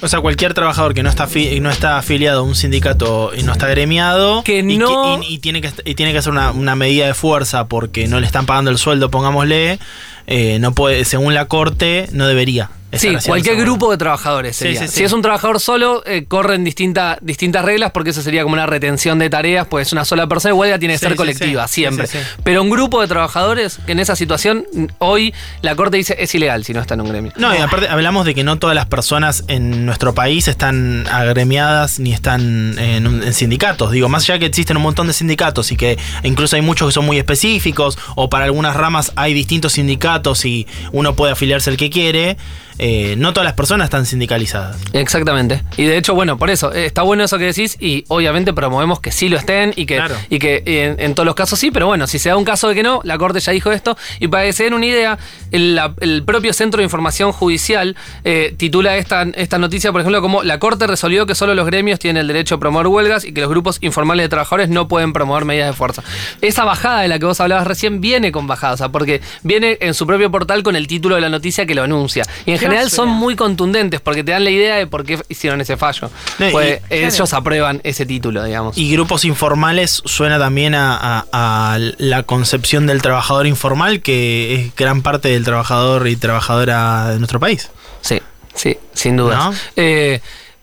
O 0.06 0.08
sea, 0.08 0.22
cualquier 0.22 0.54
trabajador 0.54 0.94
que 0.94 1.02
no 1.02 1.10
está, 1.10 1.28
no 1.60 1.70
está 1.72 1.98
afiliado 1.98 2.42
a 2.42 2.44
un 2.44 2.54
sindicato 2.54 3.32
y 3.36 3.42
no 3.42 3.52
está 3.54 3.68
gremiado 3.68 4.44
Que 4.44 4.60
y, 4.60 4.64
no- 4.78 5.20
y- 5.24 5.34
y 5.34 5.40
tiene 5.40 5.62
que 5.62 5.72
y 5.84 5.96
tiene 5.96 6.12
que 6.12 6.20
hacer 6.20 6.32
una, 6.32 6.52
una 6.52 6.76
medida 6.76 7.08
de 7.08 7.16
fuerza 7.16 7.68
porque 7.68 8.08
no 8.08 8.20
le 8.20 8.28
están 8.28 8.46
pagando 8.46 8.70
el 8.70 8.78
sueldo, 8.78 9.10
pongámosle, 9.10 9.80
eh, 10.28 10.60
no 10.60 10.74
puede, 10.74 11.06
según 11.06 11.34
la 11.34 11.46
corte, 11.46 12.08
no 12.12 12.28
debería. 12.28 12.70
Sí, 13.00 13.16
cualquier 13.26 13.58
grupo 13.58 13.92
de 13.92 13.98
trabajadores 13.98 14.56
Sí, 14.56 14.64
sería. 14.66 14.80
sí, 14.82 14.88
sí. 14.88 14.94
Si 14.98 15.04
es 15.04 15.12
un 15.14 15.22
trabajador 15.22 15.60
solo, 15.60 16.04
eh, 16.06 16.26
corren 16.28 16.64
distinta- 16.64 17.18
distintas 17.22 17.64
reglas 17.66 17.92
porque 17.92 18.12
eso 18.12 18.22
sería 18.22 18.44
como 18.44 18.54
una 18.54 18.66
retención 18.66 19.20
de 19.20 19.30
tareas, 19.30 19.68
pues 19.70 19.88
es 19.88 19.94
una 19.94 20.06
sola 20.06 20.28
persona 20.28 20.54
y 20.54 20.58
huelga 20.58 20.80
tiene 20.80 20.94
que 20.96 21.00
ser 21.00 21.16
colectiva, 21.16 21.68
siempre. 21.68 22.08
Pero 22.44 22.62
un 22.62 22.70
grupo 22.70 23.02
de 23.02 23.08
trabajadores 23.08 23.80
que 23.86 23.92
en 23.94 24.00
esa 24.00 24.16
situación, 24.16 24.66
hoy 25.00 25.34
la 25.62 25.76
Corte 25.76 25.98
dice 25.98 26.16
es 26.20 26.34
ilegal 26.36 26.64
si 26.64 26.74
no 26.74 26.82
está 26.82 26.94
en 26.94 27.02
un 27.02 27.10
gremio. 27.10 27.32
No, 27.38 27.54
y 27.54 27.58
aparte 27.60 27.88
hablamos 27.88 28.26
de 28.26 28.34
que 28.36 28.44
no 28.44 28.58
todas 28.58 28.76
las 28.76 28.86
personas 28.88 29.44
en 29.48 29.86
nuestro 29.86 30.14
país 30.14 30.48
están 30.48 31.06
agremiadas 31.12 32.00
ni 32.00 32.14
están 32.14 32.78
en, 32.80 33.24
en 33.24 33.34
sindicatos. 33.34 33.92
Digo, 33.92 34.10
más 34.10 34.24
allá 34.30 34.40
que 34.40 34.46
existen 34.46 34.78
un 34.78 34.84
montón 34.84 35.08
de 35.08 35.14
sindicatos 35.14 35.72
y 35.72 35.76
que 35.78 35.98
incluso 36.24 36.56
hay 36.56 36.62
muchos 36.62 36.88
que 36.90 36.94
son 36.94 37.06
muy 37.06 37.18
específicos 37.18 37.98
o 38.16 38.30
para 38.30 38.46
algunas 38.46 38.76
ramas 38.76 39.12
hay 39.16 39.34
distintos 39.34 39.74
sindicatos 39.74 40.46
y 40.46 40.68
uno 40.92 41.16
puede 41.16 41.34
afiliarse 41.34 41.70
al 41.70 41.78
que 41.78 41.90
quiere, 41.90 42.38
eh, 42.78 43.16
no 43.18 43.34
todas 43.34 43.46
las 43.46 43.54
personas 43.54 43.86
están 43.86 44.06
sindicalizadas. 44.06 44.78
Exactamente. 44.94 45.64
Y 45.78 45.84
de 45.86 45.98
hecho, 45.98 46.14
bueno, 46.16 46.38
por 46.38 46.50
eso, 46.50 46.74
eh, 46.74 46.86
está 46.86 47.02
bueno 47.04 47.24
eso 47.24 47.38
que 47.38 47.46
decís 47.46 47.78
y 47.80 48.04
obviamente 48.10 48.54
promovemos 48.54 49.00
que 49.00 49.12
sí 49.12 49.30
lo 49.30 49.38
estén 49.38 49.74
y 49.76 49.86
que, 49.86 49.96
Claro. 49.96 50.16
y 50.30 50.40
que 50.40 50.64
en, 50.66 51.00
en 51.00 51.16
todos 51.16 51.26
los 51.26 51.36
casos 51.36 51.60
sí, 51.60 51.72
pero 51.72 51.88
bueno, 51.88 52.08
si 52.08 52.20
se 52.20 52.30
da 52.30 52.38
un 52.38 52.44
caso 52.46 52.68
de 52.68 52.76
que 52.76 52.84
no, 52.84 53.02
la 53.04 53.18
Corte 53.18 53.40
ya 53.40 53.52
dijo 53.52 53.72
esto 53.72 53.98
y 54.20 54.28
para 54.28 54.44
que 54.46 54.54
se 54.54 54.64
den 54.66 54.74
una 54.74 54.86
idea, 54.86 55.18
el, 55.52 55.76
la- 55.76 55.94
el 56.02 56.24
propio 56.24 56.54
Centro 56.54 56.80
de 56.80 56.84
Información 56.84 57.32
Judicial 57.32 57.96
eh, 58.24 58.54
titula 58.58 58.98
esta, 58.98 59.24
esta 59.36 59.58
noticia, 59.58 59.92
por 59.92 60.02
ejemplo, 60.02 60.22
como 60.22 60.44
la 60.44 60.60
Corte 60.60 60.88
resolvió 60.88 61.26
que 61.26 61.36
solo 61.36 61.56
los 61.56 61.66
gremios 61.66 62.00
tienen 62.00 62.22
el 62.22 62.28
derecho 62.28 62.56
a 62.56 62.60
promover 62.60 62.88
huelgas 62.88 63.24
y 63.26 63.32
que 63.34 63.42
los 63.42 63.50
grupos 63.50 63.78
informales 63.82 64.26
de 64.26 64.30
trabajadores 64.30 64.70
no 64.70 64.88
pueden 64.88 65.14
promover 65.14 65.46
medidas 65.46 65.68
de 65.70 65.74
fuerza. 65.74 66.04
Esa 66.42 66.64
bajada 66.66 67.02
de 67.02 67.08
la 67.08 67.20
que 67.20 67.26
vos 67.26 67.40
hablabas 67.40 67.68
recién 67.68 68.02
viene 68.02 68.32
con 68.32 68.48
bajada, 68.48 68.74
o 68.74 68.78
sea, 68.78 68.90
porque 68.90 69.22
viene 69.44 69.78
en 69.82 69.94
su 69.94 70.06
propio 70.06 70.30
portal 70.32 70.64
con 70.64 70.76
el 70.76 70.88
título 70.88 71.16
de 71.16 71.22
la 71.22 71.30
noticia 71.30 71.66
que 71.66 71.76
lo 71.76 71.84
anuncia. 71.84 72.24
Y 72.46 72.52
en 72.52 72.58
general 72.70 72.90
son 72.92 73.10
muy 73.10 73.36
contundentes 73.36 74.02
porque 74.02 74.24
te 74.24 74.32
dan 74.32 74.44
la 74.44 74.50
idea 74.50 74.76
de 74.76 74.88
por 74.88 75.06
qué 75.06 75.20
hicieron 75.30 75.62
ese 75.62 75.78
fallo. 75.78 76.10
No, 76.40 76.50
y- 76.50 76.52
Pues 76.52 76.80
claro. 76.88 77.06
ellos 77.08 77.34
aprueban 77.34 77.82
ese 77.84 78.06
título, 78.06 78.44
digamos. 78.44 78.78
Y 78.78 78.92
grupos 78.92 79.26
informales 79.26 80.02
suena 80.06 80.38
también 80.40 80.76
a, 80.76 80.96
a- 80.98 81.26
a 81.32 81.78
la 81.98 82.24
concepción 82.24 82.88
del 82.88 83.02
trabajador 83.02 83.48
informal, 83.48 84.02
que 84.02 84.56
es 84.56 84.76
gran 84.76 85.02
parte 85.02 85.30
del 85.30 85.44
trabajador 85.44 86.08
y 86.08 86.16
trabajadora 86.16 87.10
de 87.10 87.18
nuestro 87.20 87.40
país. 87.40 87.70
Sí, 88.02 88.20
sí, 88.54 88.78
sin 88.94 89.18
duda. 89.18 89.36
¿No? 89.38 89.54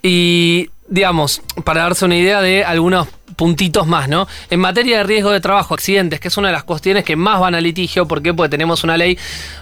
y 0.02 0.68
digamos, 0.88 1.42
para 1.64 1.82
darse 1.82 2.04
una 2.04 2.16
idea 2.16 2.40
de 2.40 2.64
algunos 2.64 3.08
puntitos 3.36 3.86
más, 3.86 4.08
¿no? 4.08 4.26
En 4.50 4.60
materia 4.60 4.98
de 4.98 5.02
riesgo 5.04 5.30
de 5.30 5.40
trabajo, 5.40 5.74
accidentes, 5.74 6.20
que 6.20 6.28
es 6.28 6.36
una 6.36 6.48
de 6.48 6.52
las 6.52 6.64
cuestiones 6.64 7.04
que 7.04 7.16
más 7.16 7.40
van 7.40 7.54
a 7.54 7.60
litigio, 7.60 8.06
¿por 8.06 8.22
qué? 8.22 8.34
Porque 8.34 8.50
tenemos 8.50 8.84
una 8.84 8.96
ley 8.96 9.18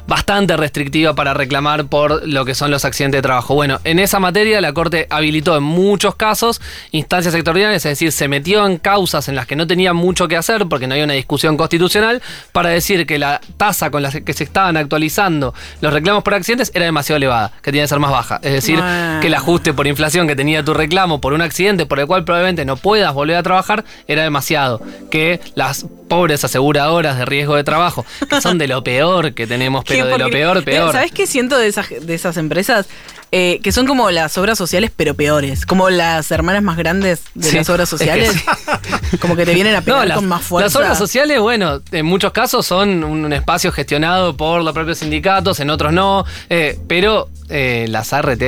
bastante 0.06 0.56
restrictiva 0.56 1.14
para 1.14 1.34
reclamar 1.34 1.86
por 1.86 2.26
lo 2.26 2.44
que 2.44 2.54
son 2.54 2.70
los 2.70 2.84
accidentes 2.84 3.18
de 3.18 3.22
trabajo. 3.22 3.54
Bueno, 3.54 3.78
en 3.84 3.98
esa 3.98 4.18
materia 4.18 4.60
la 4.60 4.72
Corte 4.72 5.06
habilitó 5.10 5.56
en 5.56 5.62
muchos 5.62 6.14
casos 6.14 6.60
instancias 6.90 7.32
sectoriales, 7.34 7.84
es 7.84 7.90
decir, 7.92 8.12
se 8.12 8.28
metió 8.28 8.66
en 8.66 8.78
causas 8.78 9.28
en 9.28 9.36
las 9.36 9.46
que 9.46 9.56
no 9.56 9.66
tenía 9.66 9.92
mucho 9.92 10.28
que 10.28 10.36
hacer 10.36 10.66
porque 10.66 10.86
no 10.86 10.94
había 10.94 11.04
una 11.04 11.14
discusión 11.14 11.56
constitucional 11.56 12.22
para 12.52 12.70
decir 12.70 13.06
que 13.06 13.18
la 13.18 13.40
tasa 13.56 13.90
con 13.90 14.02
la 14.02 14.10
que 14.10 14.32
se 14.32 14.44
estaban 14.44 14.76
actualizando 14.76 15.54
los 15.80 15.92
reclamos 15.92 16.22
por 16.22 16.34
accidentes 16.34 16.70
era 16.74 16.84
demasiado 16.84 17.16
elevada, 17.18 17.52
que 17.62 17.70
tenía 17.70 17.84
que 17.84 17.88
ser 17.88 17.98
más 18.00 18.10
baja. 18.10 18.40
Es 18.42 18.52
decir, 18.52 18.80
que 19.20 19.26
el 19.26 19.34
ajuste 19.34 19.72
por 19.72 19.86
inflación 19.86 20.26
que 20.26 20.36
tenía 20.36 20.64
tu 20.64 20.74
reclamo 20.74 21.20
por 21.20 21.32
un 21.32 21.42
accidente 21.42 21.86
por 21.86 22.00
el 22.00 22.06
cual 22.06 22.24
probablemente 22.24 22.64
no 22.64 22.76
puedas 22.76 23.14
volver 23.14 23.36
a 23.36 23.42
trabajar 23.42 23.59
era 24.06 24.22
demasiado. 24.22 24.80
Que 25.10 25.40
las 25.54 25.86
pobres 26.10 26.44
aseguradoras 26.44 27.16
de 27.16 27.24
riesgo 27.24 27.54
de 27.56 27.64
trabajo, 27.64 28.04
que 28.28 28.40
son 28.42 28.58
de 28.58 28.66
lo 28.68 28.82
peor 28.84 29.32
que 29.32 29.46
tenemos, 29.46 29.84
pero 29.86 30.06
de 30.06 30.18
lo 30.18 30.28
peor, 30.28 30.62
peor. 30.64 30.92
¿Sabes 30.92 31.12
qué 31.12 31.26
siento 31.26 31.56
de 31.56 31.68
esas, 31.68 31.86
de 31.88 32.14
esas 32.14 32.36
empresas? 32.36 32.86
Eh, 33.32 33.60
que 33.62 33.70
son 33.70 33.86
como 33.86 34.10
las 34.10 34.36
obras 34.38 34.58
sociales, 34.58 34.90
pero 34.94 35.14
peores. 35.14 35.64
Como 35.64 35.88
las 35.88 36.32
hermanas 36.32 36.64
más 36.64 36.76
grandes 36.76 37.22
de 37.34 37.48
Sí, 37.48 37.56
las 37.58 37.70
obras 37.70 37.92
es 37.92 37.98
que 38.00 38.04
sociales. 38.04 38.32
sí. 38.32 39.18
Como 39.20 39.36
que 39.36 39.44
te 39.46 39.54
vienen 39.54 39.76
a 39.76 39.82
pegar 39.82 40.00
No, 40.00 40.04
las, 40.06 40.16
con 40.16 40.26
más 40.26 40.42
fuerza. 40.42 40.66
las 40.66 40.74
obras 40.76 40.98
sociales, 40.98 41.38
bueno, 41.40 41.80
en 41.92 42.06
muchos 42.06 42.32
casos 42.32 42.66
son 42.66 43.04
un 43.04 43.32
espacio 43.32 43.70
gestionado 43.70 44.36
por 44.36 44.62
los 44.64 44.72
propios 44.72 44.98
sindicatos, 44.98 45.60
en 45.60 45.70
otros 45.70 45.92
no, 45.92 46.24
eh, 46.48 46.76
pero 46.88 47.28
eh, 47.48 47.86
las 47.88 48.12
ART. 48.12 48.42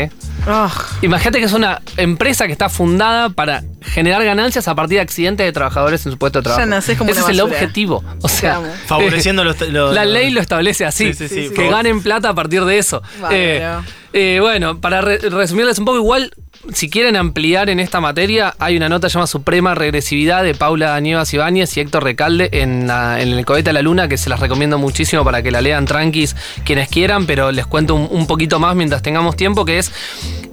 Ah, 0.49 0.69
Imagínate 1.03 1.39
que 1.39 1.45
es 1.45 1.53
una 1.53 1.81
empresa 1.97 2.47
que 2.47 2.53
está 2.53 2.69
fundada 2.69 3.29
para 3.31 3.63
generar 3.83 4.25
ganancias 4.25 4.67
a 4.67 4.75
partir 4.75 4.97
de 4.99 5.03
accidentes 5.03 5.47
de 5.47 5.53
trabajadores 5.53 6.05
en 6.07 6.13
su 6.13 6.19
puesto 6.19 6.41
de 6.41 6.43
trabajo. 6.45 6.61
Ya 6.63 6.67
nacés 6.67 6.99
como 6.99 7.11
Ese 7.11 7.21
una 7.23 7.31
es 7.33 7.39
el 7.39 7.43
basura. 7.45 7.52
Objetivo. 7.53 8.05
O 8.23 8.29
sea, 8.29 8.57
amo. 8.57 8.69
Favoreciendo 8.87 9.45
los- 9.45 9.61
los- 9.69 9.95
La 9.95 10.05
ley 10.05 10.31
lo 10.31 10.41
establece 10.41 10.85
así. 10.85 11.13
Sí, 11.15 11.29
sí, 11.29 11.49
sí, 11.49 11.55
que 11.55 11.69
ganen 11.69 12.03
plata 12.03 12.31
a 12.31 12.35
partir 12.35 12.65
de 12.65 12.79
eso. 12.79 13.03
Eh, 13.31 13.67
eh, 14.13 14.39
bueno, 14.41 14.81
para 14.81 15.01
re- 15.01 15.19
resumirles 15.19 15.79
un 15.79 15.85
poco, 15.87 15.99
igual, 15.99 16.33
si 16.73 16.89
quieren 16.91 17.17
ampliar 17.17 17.71
en 17.71 17.81
esta 17.81 18.01
materia, 18.01 18.55
hay 18.59 18.77
una 18.77 18.89
nota 18.89 19.09
llamada 19.09 19.27
Suprema 19.27 19.75
Regresividad 19.75 20.45
de 20.45 20.55
Paula 20.55 20.99
Nievas 21.01 21.33
Ibáñez 21.35 21.77
y 21.77 21.81
Héctor 21.81 22.05
Recalde 22.05 22.49
en, 22.53 22.87
la- 22.87 23.21
en 23.21 23.31
el 23.33 23.45
Cohete 23.45 23.71
a 23.71 23.73
la 23.73 23.83
Luna, 23.83 24.09
que 24.09 24.17
se 24.19 24.29
las 24.31 24.39
recomiendo 24.41 24.79
muchísimo 24.79 25.25
para 25.25 25.43
que 25.43 25.51
la 25.51 25.61
lean 25.61 25.87
tranquis 25.87 26.37
quienes 26.65 26.89
quieran, 26.89 27.27
pero 27.27 27.51
les 27.53 27.67
cuento 27.67 27.95
un, 27.95 28.07
un 28.11 28.27
poquito 28.27 28.59
más 28.61 28.77
mientras 28.77 29.03
tengamos 29.03 29.35
tiempo, 29.37 29.65
que 29.65 29.79
es 29.79 29.91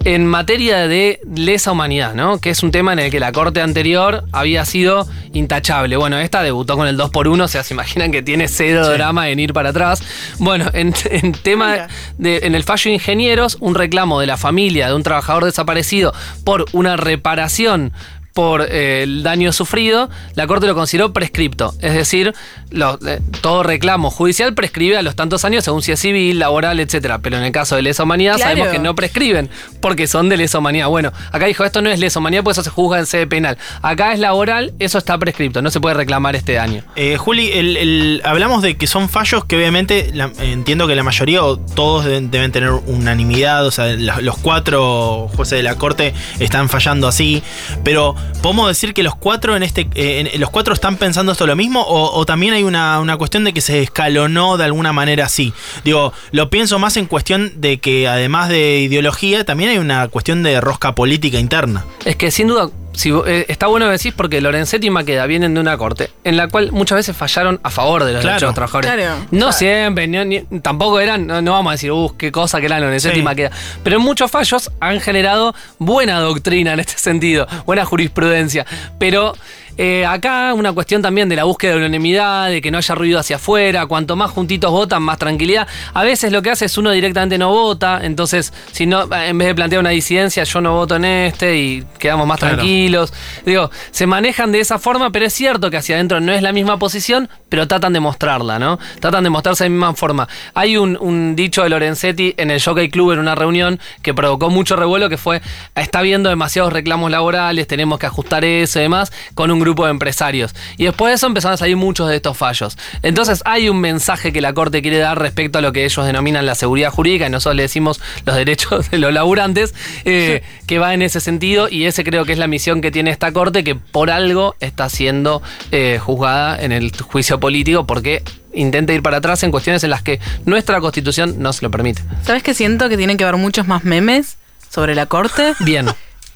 en 0.05 0.25
materia 0.25 0.87
de 0.87 1.19
lesa 1.35 1.71
humanidad, 1.71 2.13
¿no? 2.15 2.39
Que 2.39 2.49
es 2.51 2.63
un 2.63 2.71
tema 2.71 2.93
en 2.93 2.99
el 2.99 3.11
que 3.11 3.19
la 3.19 3.31
corte 3.31 3.61
anterior 3.61 4.23
había 4.31 4.63
sido 4.65 5.07
intachable. 5.33 5.97
Bueno, 5.97 6.17
esta 6.19 6.41
debutó 6.41 6.77
con 6.77 6.87
el 6.87 6.95
2 6.97 7.09
por 7.11 7.27
1 7.27 7.43
o 7.43 7.47
sea, 7.47 7.63
se 7.63 7.73
imaginan 7.73 8.11
que 8.11 8.21
tiene 8.21 8.47
cero 8.47 8.85
Sí. 8.85 8.91
drama 8.93 9.29
en 9.29 9.39
ir 9.39 9.53
para 9.53 9.69
atrás. 9.69 10.01
Bueno, 10.39 10.69
en, 10.73 10.93
en 11.11 11.33
tema 11.33 11.87
de, 12.17 12.37
en 12.43 12.55
el 12.55 12.63
fallo 12.63 12.89
de 12.89 12.95
ingenieros, 12.95 13.57
un 13.59 13.75
reclamo 13.75 14.19
de 14.19 14.27
la 14.27 14.37
familia 14.37 14.87
de 14.87 14.93
un 14.95 15.03
trabajador 15.03 15.45
desaparecido 15.45 16.13
por 16.43 16.65
una 16.71 16.95
reparación 16.97 17.91
por 18.39 18.61
eh, 18.71 19.03
el 19.03 19.21
daño 19.21 19.51
sufrido, 19.51 20.09
la 20.35 20.47
Corte 20.47 20.65
lo 20.65 20.73
consideró 20.73 21.11
prescripto. 21.11 21.73
Es 21.81 21.93
decir, 21.93 22.33
lo- 22.69 22.97
eh, 23.05 23.19
todo 23.41 23.63
reclamo 23.63 24.09
judicial 24.11 24.53
prescribe 24.53 24.95
a 24.95 25.01
los 25.01 25.13
tantos 25.17 25.43
años 25.43 25.65
según 25.65 25.81
si 25.81 25.91
es 25.91 25.99
civil, 25.99 26.39
laboral, 26.39 26.79
etcétera. 26.79 27.19
Pero 27.19 27.35
en 27.35 27.43
el 27.43 27.51
caso 27.51 27.75
de 27.75 27.81
lesa 27.81 28.03
humanidad 28.03 28.37
Claro. 28.37 28.51
sabemos 28.51 28.69
que 28.71 28.79
no 28.79 28.95
prescriben 28.95 29.49
porque 29.81 30.07
son 30.07 30.29
de 30.29 30.37
lesa 30.37 30.59
humanidad. 30.59 30.87
Bueno, 30.87 31.11
acá 31.33 31.47
dijo 31.47 31.65
esto 31.65 31.81
no 31.81 31.89
es 31.89 31.99
lesa 31.99 32.19
humanidad, 32.19 32.43
pues 32.45 32.55
eso 32.57 32.63
se 32.63 32.69
juzga 32.69 32.99
en 32.99 33.07
sede 33.07 33.27
penal. 33.27 33.57
Acá 33.81 34.13
es 34.13 34.19
laboral, 34.19 34.71
eso 34.79 34.97
está 34.97 35.17
prescripto, 35.17 35.61
no 35.61 35.69
se 35.69 35.81
puede 35.81 35.95
reclamar 35.95 36.37
este 36.37 36.53
daño. 36.53 36.83
Eh, 36.95 37.17
Juli, 37.17 37.51
el- 37.51 37.75
el- 37.75 38.21
hablamos 38.23 38.61
de 38.61 38.77
que 38.77 38.87
son 38.87 39.09
fallos 39.09 39.43
que 39.43 39.57
obviamente 39.57 40.11
la- 40.13 40.31
entiendo 40.39 40.87
que 40.87 40.95
la 40.95 41.03
mayoría 41.03 41.43
o 41.43 41.57
todos 41.57 42.05
deben, 42.05 42.31
deben 42.31 42.53
tener 42.53 42.69
unanimidad, 42.71 43.65
o 43.65 43.71
sea, 43.71 43.87
la- 43.97 44.21
los 44.21 44.37
cuatro 44.37 45.29
jueces 45.35 45.57
de 45.57 45.63
la 45.63 45.75
corte 45.75 46.13
están 46.39 46.69
fallando 46.69 47.05
así, 47.09 47.43
pero 47.83 48.15
podemos 48.41 48.67
decir 48.67 48.93
que 48.93 49.03
los 49.03 49.15
cuatro 49.15 49.55
en 49.55 49.63
este, 49.63 49.87
eh, 49.95 50.29
en- 50.33 50.39
los 50.41 50.49
cuatro 50.49 50.73
están 50.73 50.97
pensando 50.97 51.31
esto 51.31 51.45
lo 51.47 51.55
mismo 51.55 51.83
o, 51.87 52.25
también 52.25 52.53
hay 52.53 52.63
una, 52.63 52.99
una 52.99 53.17
cuestión 53.17 53.43
de 53.43 53.53
que 53.53 53.61
se 53.61 53.81
escalonó 53.81 54.57
de 54.57 54.65
alguna 54.65 54.93
manera 54.93 55.25
así. 55.25 55.53
Digo, 55.83 56.13
lo 56.31 56.49
pienso 56.49 56.79
más 56.79 56.97
en 56.97 57.05
cuestión 57.05 57.53
de 57.61 57.79
que 57.79 58.07
además 58.07 58.49
de 58.49 58.79
ideología 58.81 59.43
también 59.45 59.71
hay 59.71 59.77
una 59.77 60.07
cuestión 60.07 60.43
de 60.43 60.61
rosca 60.61 60.95
política 60.95 61.39
interna. 61.39 61.85
Es 62.05 62.15
que 62.15 62.31
sin 62.31 62.47
duda, 62.47 62.69
si, 62.99 63.11
eh, 63.27 63.45
está 63.47 63.67
bueno 63.67 63.85
que 63.85 63.93
decís 63.93 64.13
porque 64.13 64.41
Lorenzetti 64.41 64.87
y 64.87 64.89
Maqueda 64.89 65.25
vienen 65.25 65.53
de 65.53 65.61
una 65.61 65.77
corte 65.77 66.11
en 66.25 66.35
la 66.35 66.49
cual 66.49 66.73
muchas 66.73 66.97
veces 66.97 67.15
fallaron 67.15 67.57
a 67.63 67.69
favor 67.69 68.03
de 68.03 68.11
los 68.11 68.21
Claro. 68.21 68.33
derechos 68.33 68.41
de 68.41 68.47
los 68.47 68.55
trabajadores. 68.55 68.91
Claro. 68.91 69.15
No 69.31 69.37
Claro. 69.37 69.51
siempre, 69.53 70.07
ni- 70.07 70.25
ni- 70.25 70.59
tampoco 70.59 70.99
eran, 70.99 71.25
no, 71.25 71.41
no 71.41 71.53
vamos 71.53 71.69
a 71.69 71.73
decir, 71.75 71.93
uh, 71.93 72.13
qué 72.17 72.29
cosa 72.31 72.59
que 72.59 72.65
eran 72.65 72.81
Lorenzetti 72.81 73.15
Sí. 73.15 73.21
y 73.21 73.23
Maqueda. 73.23 73.51
Pero 73.83 73.95
en 73.95 74.01
muchos 74.01 74.29
fallos 74.29 74.69
han 74.81 74.99
generado 74.99 75.55
buena 75.77 76.19
doctrina 76.19 76.73
en 76.73 76.81
este 76.81 76.97
sentido, 76.97 77.47
buena 77.65 77.85
jurisprudencia. 77.85 78.65
Pero 78.99 79.33
eh, 79.81 80.05
acá 80.05 80.53
una 80.53 80.73
cuestión 80.73 81.01
también 81.01 81.29
de 81.29 81.37
la 81.37 81.45
búsqueda 81.45 81.71
de 81.71 81.77
unanimidad, 81.77 82.49
de 82.49 82.61
que 82.61 82.69
no 82.69 82.77
haya 82.79 82.95
ruido 82.95 83.17
hacia 83.17 83.37
afuera, 83.37 83.85
cuanto 83.85 84.17
más 84.17 84.29
juntitos 84.29 84.69
votan, 84.71 85.01
más 85.03 85.17
tranquilidad. 85.17 85.67
A 85.93 86.03
veces 86.03 86.33
lo 86.33 86.41
que 86.41 86.49
hace 86.49 86.65
es 86.65 86.77
uno 86.77 86.91
directamente 86.91 87.37
no 87.37 87.47
vota, 87.49 88.01
entonces 88.03 88.51
si 88.73 88.85
no, 88.85 89.03
en 89.03 89.37
vez 89.37 89.47
de 89.47 89.55
plantear 89.55 89.79
una 89.79 89.91
disidencia, 89.91 90.43
yo 90.43 90.59
no 90.59 90.73
voto 90.73 90.97
en 90.97 91.05
este 91.05 91.57
y 91.57 91.85
quedamos 91.97 92.27
más 92.27 92.39
Claro. 92.39 92.55
tranquilos. 92.57 93.13
Digo, 93.45 93.71
se 93.91 94.05
manejan 94.05 94.51
de 94.51 94.59
esa 94.59 94.79
forma, 94.79 95.11
pero 95.11 95.25
es 95.25 95.33
cierto 95.33 95.71
que 95.71 95.77
hacia 95.77 95.95
adentro 95.95 96.19
no 96.19 96.33
es 96.33 96.41
la 96.41 96.51
misma 96.51 96.77
posición, 96.77 97.29
pero 97.47 97.65
tratan 97.65 97.93
de 97.93 98.01
mostrarla, 98.01 98.59
¿no? 98.59 98.79
Tratan 98.99 99.23
de 99.23 99.29
mostrarse 99.29 99.63
de 99.63 99.69
la 99.69 99.73
misma 99.75 99.93
forma. 99.93 100.27
Hay 100.55 100.75
un, 100.75 100.97
un 100.99 101.37
dicho 101.37 101.63
de 101.63 101.69
Lorenzetti 101.69 102.33
en 102.35 102.51
el 102.51 102.61
Jockey 102.61 102.89
Club 102.89 103.13
en 103.13 103.19
una 103.19 103.33
reunión 103.33 103.79
que 104.01 104.13
provocó 104.13 104.49
mucho 104.49 104.75
revuelo, 104.75 105.07
que 105.07 105.17
fue, 105.17 105.41
está 105.75 105.99
habiendo 105.99 106.29
demasiados 106.29 106.73
reclamos 106.73 107.09
laborales, 107.11 107.65
tenemos 107.65 107.97
que 107.97 108.07
ajustar 108.07 108.43
eso 108.43 108.79
y 108.79 108.81
demás, 108.81 109.13
con 109.35 109.51
un 109.51 109.59
grupo 109.59 109.68
de 109.75 109.91
empresarios. 109.91 110.53
Y 110.77 110.85
después 110.85 111.11
de 111.11 111.15
eso 111.15 111.27
empezaron 111.27 111.53
a 111.53 111.57
salir 111.57 111.77
muchos 111.77 112.09
de 112.09 112.15
estos 112.15 112.37
fallos. 112.37 112.77
Entonces 113.01 113.41
hay 113.45 113.69
un 113.69 113.79
mensaje 113.79 114.33
que 114.33 114.41
la 114.41 114.53
Corte 114.53 114.81
quiere 114.81 114.97
dar 114.97 115.19
respecto 115.19 115.59
a 115.59 115.61
lo 115.61 115.71
que 115.71 115.85
ellos 115.85 116.05
denominan 116.05 116.45
la 116.45 116.55
seguridad 116.55 116.91
jurídica, 116.91 117.27
y 117.27 117.29
nosotros 117.29 117.55
le 117.55 117.63
decimos 117.63 118.01
los 118.25 118.35
derechos 118.35 118.89
de 118.91 118.97
los 118.97 119.13
laburantes, 119.13 119.73
eh, 120.05 120.43
que 120.67 120.79
va 120.79 120.93
en 120.93 121.01
ese 121.01 121.19
sentido, 121.19 121.69
y 121.69 121.85
ese 121.85 122.03
creo 122.03 122.25
que 122.25 122.33
es 122.33 122.39
la 122.39 122.47
misión 122.47 122.81
que 122.81 122.91
tiene 122.91 123.11
esta 123.11 123.31
Corte, 123.31 123.63
que 123.63 123.75
por 123.75 124.11
algo 124.11 124.55
está 124.59 124.89
siendo 124.89 125.41
eh, 125.71 125.99
juzgada 126.01 126.61
en 126.61 126.71
el 126.71 126.91
juicio 127.01 127.39
político, 127.39 127.85
porque 127.85 128.23
intenta 128.53 128.93
ir 128.93 129.01
para 129.01 129.17
atrás 129.17 129.43
en 129.43 129.51
cuestiones 129.51 129.83
en 129.83 129.89
las 129.89 130.01
que 130.01 130.19
nuestra 130.45 130.79
constitución 130.81 131.35
no 131.37 131.53
se 131.53 131.63
lo 131.63 131.71
permite. 131.71 132.01
¿Sabes 132.23 132.43
qué 132.43 132.53
siento? 132.53 132.89
Que 132.89 132.97
tienen 132.97 133.17
que 133.17 133.23
haber 133.23 133.37
muchos 133.37 133.67
más 133.67 133.83
memes 133.83 134.37
sobre 134.69 134.95
la 134.95 135.05
corte 135.05 135.53
Bien. 135.59 135.87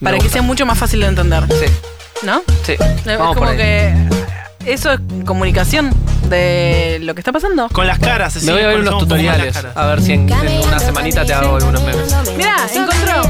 para 0.01 0.17
que 0.17 0.29
sea 0.29 0.41
mucho 0.41 0.65
más 0.65 0.77
fácil 0.77 1.01
de 1.01 1.07
entender. 1.07 1.43
Sí, 1.47 1.65
¿No? 2.25 2.41
sí. 2.65 2.73
Es 2.73 3.05
Vamos 3.17 3.35
por 3.35 3.35
como 3.37 3.49
ahí. 3.51 3.57
que 3.57 3.93
eso 4.65 4.93
es 4.93 4.99
comunicación 5.25 5.89
de 6.29 6.99
lo 7.01 7.13
que 7.13 7.21
está 7.21 7.31
pasando. 7.31 7.67
Con 7.69 7.85
las 7.85 7.99
caras, 7.99 8.41
Me 8.43 8.53
voy 8.53 8.61
a 8.61 8.67
ver 8.67 8.79
unos 8.79 8.97
tutoriales. 8.97 9.55
A 9.75 9.85
ver 9.87 10.01
si 10.01 10.13
en, 10.13 10.29
en 10.31 10.67
una 10.67 10.79
semanita 10.79 11.25
te 11.25 11.33
hago 11.33 11.55
algunos 11.57 11.81
memes. 11.83 12.15
Mira, 12.37 12.55
encontró 12.73 13.23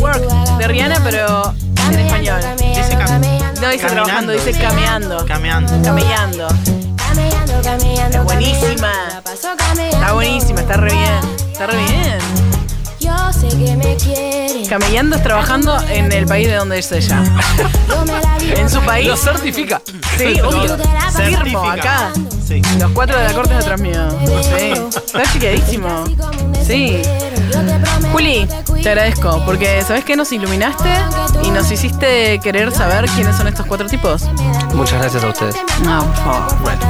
Work 0.00 0.58
de 0.58 0.66
Rihanna, 0.68 1.00
pero 1.04 1.54
en 1.90 1.98
español. 2.00 2.40
Dice 2.58 2.96
cam- 2.96 3.20
No 3.20 3.68
dice 3.70 3.86
Caminando. 3.86 3.88
trabajando, 3.88 4.32
dice 4.32 4.52
cameando. 4.52 5.26
Cameando. 5.26 5.82
Camellando. 5.84 6.48
Es 8.10 8.24
buenísima. 8.24 8.92
Está 9.90 10.12
buenísima, 10.14 10.60
está 10.60 10.74
re 10.74 10.92
bien. 10.92 11.20
Está 11.52 11.66
re 11.66 11.76
bien. 11.76 12.47
Camellando 14.68 15.16
es 15.16 15.22
trabajando 15.22 15.80
en 15.88 16.12
el 16.12 16.26
país 16.26 16.48
de 16.48 16.56
donde 16.56 16.78
es 16.78 16.92
ella. 16.92 17.22
En 18.56 18.70
su 18.70 18.80
país. 18.80 19.06
Lo 19.06 19.16
certifica. 19.16 19.82
Sí, 20.16 20.40
obvio. 20.44 20.76
Firmo 21.14 21.68
acá. 21.70 22.10
Sí. 22.46 22.62
Los 22.78 22.90
cuatro 22.92 23.18
de 23.18 23.24
la 23.24 23.34
corte 23.34 23.52
es 23.54 23.60
atrás 23.60 23.80
mío. 23.80 24.08
Sí. 24.42 24.72
Está 25.06 25.22
chiquedísimo. 25.32 26.04
Sí. 26.66 27.02
Juli, 28.12 28.48
te 28.82 28.88
agradezco 28.88 29.42
porque 29.44 29.82
sabes 29.82 30.04
que 30.04 30.16
nos 30.16 30.32
iluminaste 30.32 30.88
y 31.42 31.50
nos 31.50 31.70
hiciste 31.70 32.40
querer 32.42 32.72
saber 32.72 33.06
quiénes 33.10 33.36
son 33.36 33.48
estos 33.48 33.66
cuatro 33.66 33.86
tipos. 33.86 34.22
Muchas 34.74 35.00
gracias 35.00 35.24
a 35.24 35.28
ustedes. 35.28 35.56
No, 35.84 36.04
por 36.04 36.16
favor. 36.16 36.58
Bueno. 36.62 36.88